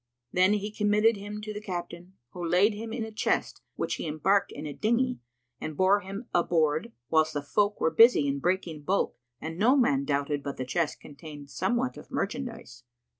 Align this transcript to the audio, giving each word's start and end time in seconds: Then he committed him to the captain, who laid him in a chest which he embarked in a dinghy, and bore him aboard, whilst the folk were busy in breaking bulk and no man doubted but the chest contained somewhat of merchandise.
Then 0.33 0.53
he 0.53 0.71
committed 0.71 1.15
him 1.15 1.41
to 1.41 1.53
the 1.53 1.61
captain, 1.61 2.13
who 2.31 2.43
laid 2.43 2.73
him 2.73 2.91
in 2.91 3.03
a 3.03 3.11
chest 3.11 3.61
which 3.75 3.97
he 3.97 4.07
embarked 4.07 4.51
in 4.51 4.65
a 4.65 4.73
dinghy, 4.73 5.19
and 5.59 5.77
bore 5.77 5.99
him 5.99 6.25
aboard, 6.33 6.91
whilst 7.11 7.35
the 7.35 7.43
folk 7.43 7.79
were 7.79 7.91
busy 7.91 8.27
in 8.27 8.39
breaking 8.39 8.81
bulk 8.81 9.15
and 9.39 9.59
no 9.59 9.77
man 9.77 10.03
doubted 10.03 10.41
but 10.41 10.57
the 10.57 10.65
chest 10.65 10.99
contained 10.99 11.51
somewhat 11.51 11.97
of 11.97 12.09
merchandise. 12.09 12.83